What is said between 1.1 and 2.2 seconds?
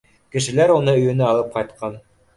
алып ҡайтҡан.